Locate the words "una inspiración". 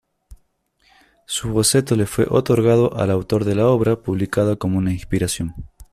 4.79-5.53